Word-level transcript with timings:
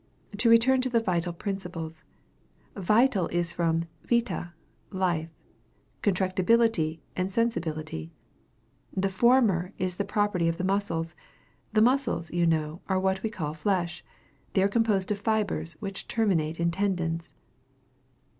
To 0.37 0.49
return 0.49 0.81
to 0.81 0.89
the 0.89 0.99
vital 0.99 1.31
principles 1.31 2.03
vital 2.75 3.27
is 3.27 3.51
from 3.51 3.85
vita, 4.03 4.51
life 4.89 5.29
contractibility 6.01 7.01
and 7.15 7.31
sensibility. 7.31 8.11
The 8.97 9.09
former 9.09 9.73
is 9.77 9.97
the 9.97 10.03
property 10.03 10.47
of 10.47 10.57
the 10.57 10.63
muscles. 10.63 11.13
The 11.73 11.81
muscles, 11.83 12.31
you 12.31 12.47
know, 12.47 12.81
are 12.89 12.99
what 12.99 13.21
we 13.21 13.29
call 13.29 13.53
flesh. 13.53 14.03
They 14.53 14.63
are 14.63 14.67
composed 14.67 15.11
of 15.11 15.19
fibres, 15.19 15.73
which 15.79 16.07
terminate 16.07 16.59
in 16.59 16.71
tendons. 16.71 17.29